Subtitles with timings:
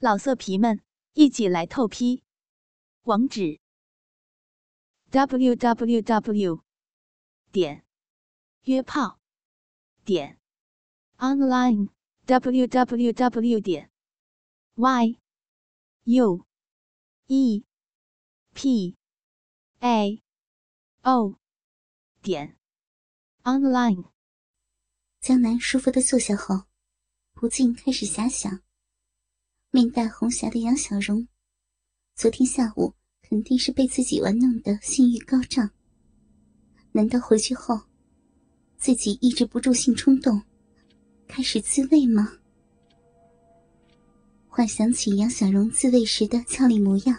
[0.00, 0.80] 老色皮们，
[1.14, 2.22] 一起来透批！
[3.02, 3.58] 网址
[5.10, 6.62] ：w w w
[7.50, 7.84] 点
[8.62, 9.18] 约炮
[10.04, 10.38] 点
[11.16, 11.88] online
[12.26, 13.90] w w w 点
[14.76, 15.18] y
[16.04, 16.46] u
[17.26, 17.64] e
[18.54, 18.96] p
[19.80, 20.22] a
[21.02, 21.40] o
[22.22, 22.56] 点
[23.42, 24.12] online。
[25.20, 26.66] 江南舒服的坐下后，
[27.32, 28.67] 不禁开始遐想。
[29.70, 31.28] 面带红霞的杨小荣，
[32.16, 35.70] 昨天下午肯定是被自己玩弄的性欲高涨。
[36.90, 37.78] 难道回去后，
[38.78, 40.42] 自己抑制不住性冲动，
[41.26, 42.32] 开始自慰吗？
[44.46, 47.18] 幻想起杨小荣自慰时的俏丽模样，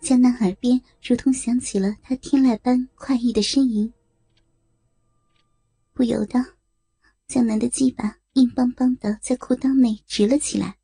[0.00, 3.90] 江南耳边如同响起了他天籁般快意的呻吟，
[5.92, 6.44] 不由得，
[7.28, 10.76] 江南的鸡巴硬邦邦的在裤裆内直了起来。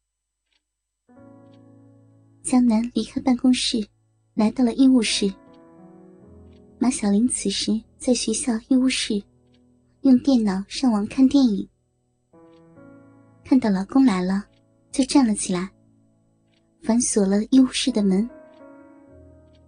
[2.50, 3.78] 江南离开办公室，
[4.34, 5.32] 来到了医务室。
[6.80, 9.22] 马小玲此时在学校医务室，
[10.00, 11.68] 用电脑上网看电影。
[13.44, 14.44] 看到老公来了，
[14.90, 15.70] 就站了起来，
[16.82, 18.28] 反锁了医务室的门。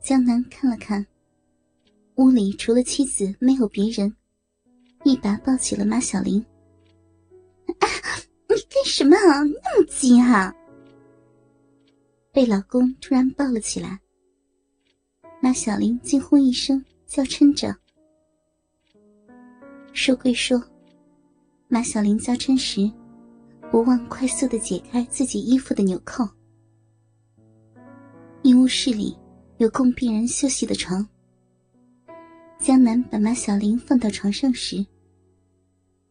[0.00, 1.06] 江南看了看，
[2.16, 4.12] 屋里除了妻子没有别人，
[5.04, 6.44] 一把抱起了马小玲。
[8.50, 9.16] 你干什么？
[9.62, 10.52] 那么急啊？
[12.32, 14.00] 被老公突然抱了起来，
[15.42, 17.76] 马小玲惊呼一声，娇嗔着。
[19.92, 20.58] 说归说，
[21.68, 22.90] 马小玲娇嗔时，
[23.70, 26.26] 不忘快速的解开自己衣服的纽扣。
[28.40, 29.14] 医务室里
[29.58, 31.06] 有供病人休息的床。
[32.58, 34.82] 江南把马小玲放到床上时，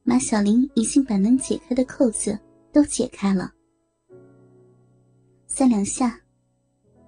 [0.03, 2.37] 马小玲已经把能解开的扣子
[2.71, 3.51] 都解开了。
[5.53, 6.21] 三两下，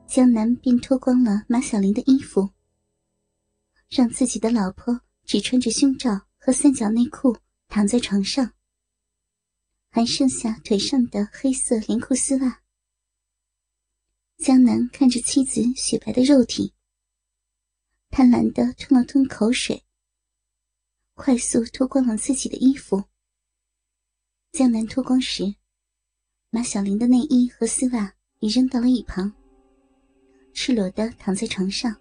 [0.05, 2.49] 江南便脱光了马小玲的衣服，
[3.89, 7.37] 让自己的老婆只穿着胸罩和三角内裤
[7.69, 8.53] 躺在床上，
[9.89, 12.61] 还剩下腿上的黑色连裤丝袜。
[14.35, 16.73] 江南看着妻子雪白的肉体，
[18.09, 19.85] 贪婪的吞了吞口水，
[21.13, 23.05] 快速脱光了自己的衣服。
[24.51, 25.55] 江南脱光时，
[26.49, 28.13] 马小玲的内衣和丝袜。
[28.43, 29.31] 已扔到了一旁，
[30.51, 31.95] 赤裸的躺在床上。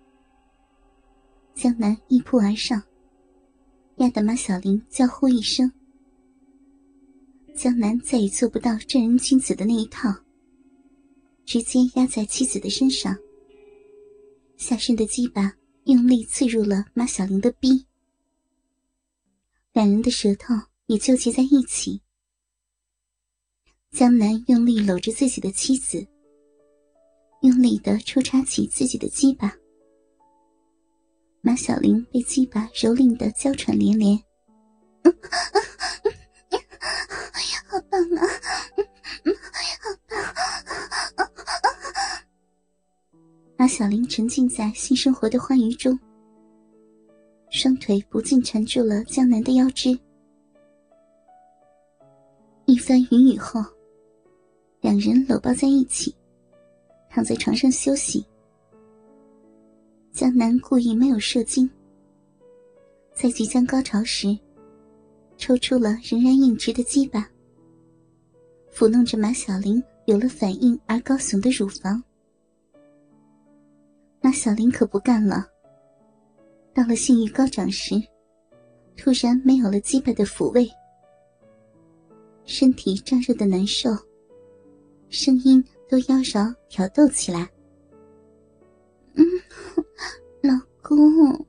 [1.55, 2.83] 江南一扑而上，
[3.99, 5.71] 压得马小玲娇呼一声。
[7.55, 10.13] 江南再也做不到正人君子的那一套，
[11.45, 13.17] 直接压在妻子的身上，
[14.57, 15.55] 下身的鸡巴
[15.85, 17.87] 用力刺入了马小玲的逼，
[19.73, 20.53] 两人的舌头
[20.87, 22.03] 也纠结在一起。
[23.93, 26.05] 江南用力搂着自己的妻子。
[27.43, 29.53] 用力的抽插起自己的鸡巴，
[31.41, 34.17] 马小玲被鸡巴蹂躏的娇喘连连。
[37.67, 38.23] 好棒啊！
[43.57, 45.99] 马小玲沉浸在性生活的欢愉中，
[47.51, 49.99] 双腿不禁缠住了江南的腰肢。
[52.67, 53.61] 一番云雨后，
[54.81, 56.15] 两人搂抱在一起。
[57.15, 58.25] 躺在床上休息，
[60.13, 61.69] 江南故意没有射精，
[63.13, 64.35] 在即将高潮时，
[65.37, 67.29] 抽出了仍然硬直的鸡巴，
[68.73, 72.03] 抚弄着马小玲有了反应而高耸的乳房。
[74.23, 75.47] 马小玲可不干了，
[76.73, 77.95] 到了性欲高涨时，
[78.97, 80.67] 突然没有了鸡巴的抚慰，
[82.47, 83.91] 身体胀热的难受，
[85.11, 85.63] 声音。
[85.93, 87.47] 都妖娆挑逗起来。
[89.13, 89.25] 嗯，
[90.41, 91.47] 老公，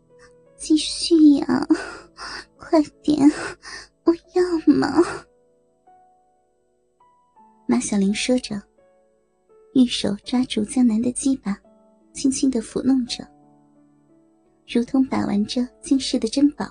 [0.57, 1.65] 继续呀，
[2.57, 3.17] 快点，
[4.03, 5.01] 我要嘛！
[7.65, 8.61] 马小玲说着，
[9.75, 11.57] 玉手抓住江南的鸡巴，
[12.11, 13.25] 轻轻的抚弄着，
[14.67, 16.67] 如同把玩着惊世的珍宝。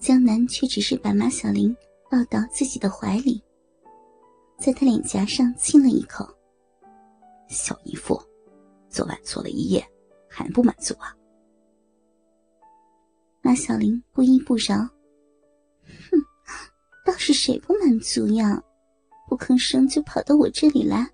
[0.00, 1.72] 江南却只是把马小玲
[2.10, 3.40] 抱到自己的怀里。
[4.62, 6.24] 在他脸颊上亲了一口。
[7.48, 8.22] 小姨父，
[8.88, 9.84] 昨晚做了一夜，
[10.28, 11.12] 还不满足啊？
[13.42, 14.76] 马小玲不依不饶。
[15.84, 16.16] 哼，
[17.04, 18.62] 倒是谁不满足呀？
[19.28, 21.10] 不吭声就跑到我这里来，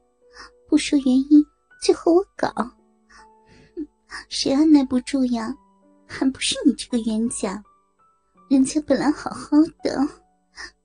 [0.68, 1.42] 不说原因
[1.82, 2.50] 就和我搞。
[2.54, 3.88] 哼
[4.28, 5.56] 谁按耐不住呀？
[6.06, 7.64] 还不是你这个冤家？
[8.50, 10.06] 人家本来好好的，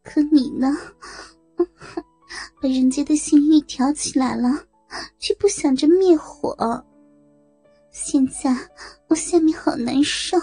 [0.01, 0.73] 可你呢？
[1.57, 1.67] 哼
[2.61, 4.49] 把人家的性欲挑起来了，
[5.19, 6.85] 却不想着灭火。
[7.91, 8.55] 现在
[9.07, 10.37] 我下面好难受，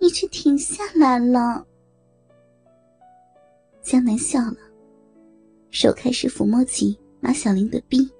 [0.00, 1.66] 你却停下来了。
[3.82, 4.56] 江南笑了，
[5.70, 8.10] 手开始抚摸起马小玲的臂。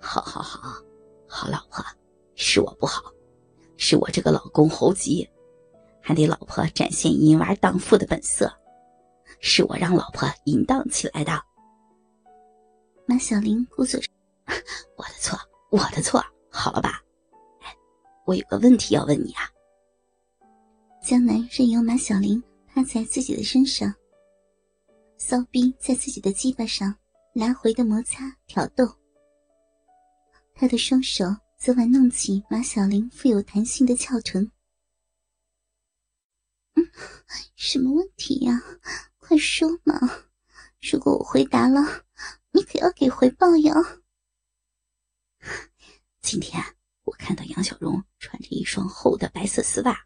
[0.00, 0.82] 好好好，
[1.28, 1.84] 好老婆，
[2.34, 3.02] 是我不好，
[3.76, 5.28] 是我这个老公猴急，
[6.00, 8.52] 还得老婆展现淫娃荡妇的本色，
[9.38, 11.40] 是我让老婆淫荡起来的。
[13.12, 14.00] 马小玲故作，
[14.96, 15.38] 我的错，
[15.70, 16.98] 我的错，好了吧？
[18.24, 19.42] 我有个问题要问你啊。
[21.04, 23.94] 江南任由马小玲趴在自己的身上，
[25.18, 26.96] 骚逼在自己的鸡巴上
[27.34, 28.86] 来回的摩擦挑逗。
[30.54, 31.26] 他的双手
[31.58, 34.50] 则玩弄起马小玲富有弹性的翘臀。
[36.76, 36.88] 嗯，
[37.56, 38.58] 什么问题呀？
[39.18, 40.00] 快说嘛！
[40.90, 42.06] 如果我回答了，
[42.52, 43.74] 你可要给回报哟。
[46.20, 46.62] 今天
[47.04, 49.98] 我看到杨小荣穿着一双厚的白色丝袜，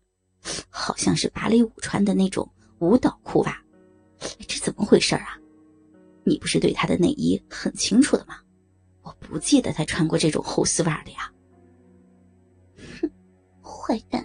[0.70, 2.48] 好像是芭蕾舞穿的那种
[2.78, 3.60] 舞蹈裤袜。
[4.46, 5.38] 这怎么回事啊？
[6.24, 8.40] 你不是对他的内衣很清楚的吗？
[9.02, 11.32] 我不记得他穿过这种厚丝袜的呀！
[13.00, 13.10] 哼，
[13.60, 14.24] 坏蛋，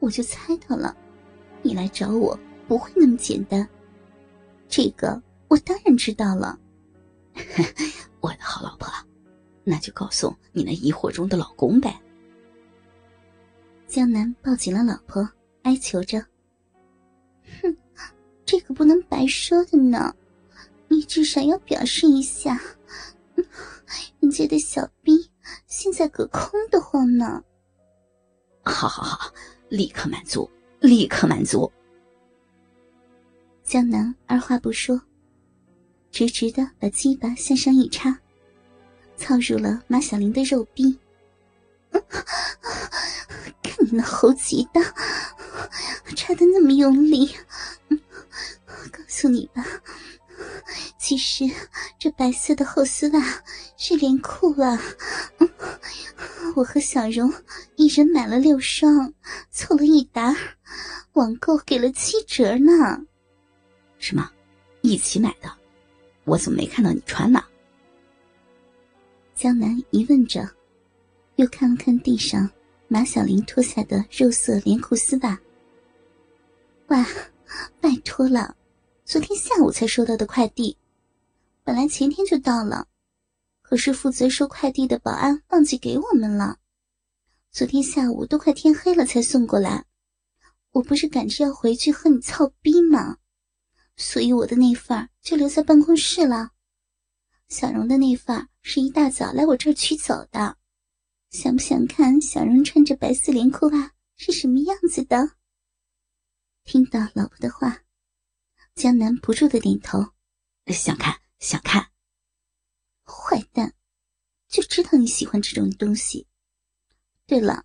[0.00, 0.94] 我就猜到了，
[1.62, 3.66] 你来找我不会那么简单。
[4.68, 6.58] 这个我当然知道了。
[8.20, 8.88] 我的好老婆，
[9.64, 12.00] 那就告诉你那疑惑中的老公呗。
[13.86, 15.28] 江南抱紧了老婆，
[15.62, 16.24] 哀求着
[17.62, 17.76] ：“哼，
[18.44, 20.14] 这可不能白说的呢，
[20.88, 22.60] 你至少要表示一下。”
[24.20, 25.30] 人家的小逼
[25.66, 27.42] 现在可空的慌呢。
[28.62, 29.32] 好好好，
[29.70, 30.50] 立刻满足，
[30.80, 31.70] 立刻满足。
[33.62, 35.00] 江南二话不说，
[36.10, 38.18] 直直的把鸡巴向上一插，
[39.16, 40.98] 操入了马小玲的肉壁。
[43.62, 44.80] 看你那猴急的，
[46.16, 47.30] 插的那么用力，
[48.90, 49.64] 告诉你吧。
[50.98, 51.44] 其实，
[51.98, 53.42] 这白色的厚丝袜
[53.76, 54.78] 是连裤袜。
[56.54, 57.32] 我和小荣
[57.76, 59.12] 一人买了六双，
[59.50, 60.36] 凑了一沓，
[61.12, 63.00] 网购给了七折呢。
[63.98, 64.30] 什么？
[64.82, 65.57] 一起买的？
[66.28, 67.42] 我怎么没看到你穿呢？
[69.34, 70.48] 江南疑问着，
[71.36, 72.50] 又看了看地上
[72.86, 75.40] 马小玲脱下的肉色连裤丝袜。
[76.88, 77.06] 哇，
[77.80, 78.54] 拜托了。
[79.04, 80.76] 昨天下午才收到的快递，
[81.64, 82.86] 本来前天就到了，
[83.62, 86.58] 可是负责收快递的保安忘记给我们了。
[87.50, 89.86] 昨天下午都快天黑了才送过来，
[90.72, 93.16] 我不是赶着要回去和你操逼吗？
[93.98, 96.52] 所以我的那份就留在办公室了。
[97.48, 100.56] 小荣的那份是一大早来我这儿取走的。
[101.30, 105.32] 想不想看小荣穿着白色连裤袜是什么样子的？
[106.64, 107.82] 听到老婆的话。
[108.74, 110.12] 江南不住的点头，
[110.68, 111.90] 想看想看。
[113.04, 113.74] 坏蛋，
[114.46, 116.28] 就知道你喜欢这种东西。
[117.26, 117.64] 对了，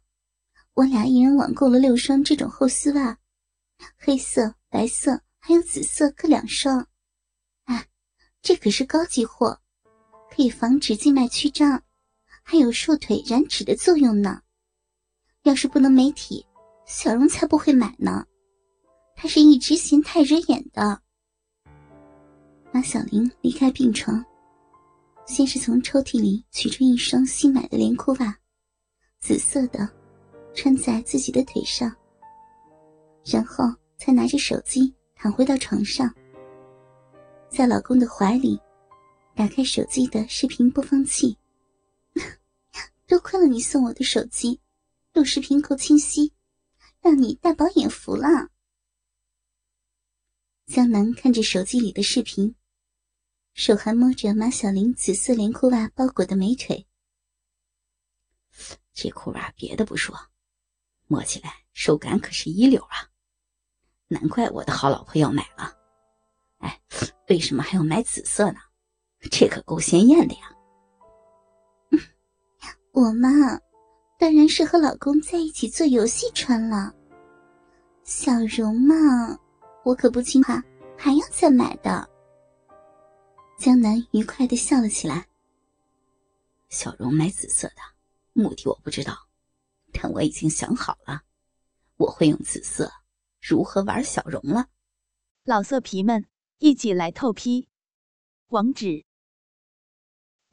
[0.74, 3.20] 我俩一人网购了六双这种厚丝袜，
[3.96, 6.88] 黑色、白色还有紫色各两双。
[7.66, 7.86] 哎，
[8.42, 9.60] 这可是高级货，
[10.34, 11.84] 可以防止静脉曲张，
[12.42, 14.42] 还有瘦腿燃脂的作用呢。
[15.42, 16.46] 要是不能美体，
[16.86, 18.26] 小荣才不会买呢。
[19.18, 21.02] 他是一直嫌太惹眼的。
[22.72, 24.24] 马小玲离开病床，
[25.26, 28.34] 先是从抽屉里取出一双新买的连裤袜，
[29.20, 29.90] 紫色的，
[30.56, 31.94] 穿在自己的腿上。
[33.26, 33.66] 然后
[33.98, 36.14] 才拿着手机躺回到床上，
[37.50, 38.60] 在老公的怀里，
[39.36, 41.38] 打开手机的视频播放器。
[43.08, 44.60] 多亏了你送我的手机，
[45.14, 46.34] 录视频够清晰，
[47.02, 48.50] 让你大饱眼福了。
[50.66, 52.56] 江南看着手机里的视频。
[53.56, 56.88] 手还摸着马小玲紫色连裤袜包裹的美腿，
[58.96, 60.18] 这裤袜别的不说，
[61.06, 63.13] 摸起来手感可是一流啊！
[64.08, 65.74] 难怪我的好老婆要买了。
[66.60, 66.82] 哎，
[67.30, 68.60] 为什么还要买紫色呢？
[69.32, 70.50] 这可够鲜艳的呀！
[72.92, 73.30] 我嘛，
[74.20, 76.94] 当然是和老公在一起做游戏穿了。
[78.04, 78.96] 小荣嘛，
[79.84, 80.62] 我可不听话，
[80.98, 82.08] 还要再买的。
[83.58, 85.26] 江南愉快的笑了起来。
[86.70, 87.82] 小荣买紫色的，
[88.34, 89.18] 目的我不知道，
[89.92, 91.22] 但我已经想好了，
[91.98, 92.92] 我会用紫色
[93.46, 94.70] 如何玩小荣了。
[95.44, 96.26] 老色皮们，
[96.60, 97.68] 一起来透批！
[98.48, 99.04] 网址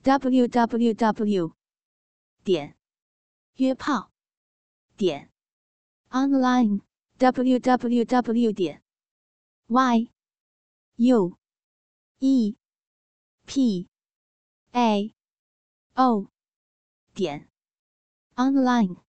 [0.02, 1.54] ：w w w
[2.42, 2.76] 点
[3.54, 4.10] 约炮
[4.96, 5.30] 点
[6.08, 6.80] online
[7.18, 8.82] w w w 点
[9.68, 10.10] y
[10.96, 11.38] u
[12.18, 12.56] e
[13.46, 13.88] p
[14.72, 15.14] a
[15.94, 16.28] o
[17.14, 17.48] 点
[18.34, 19.09] online。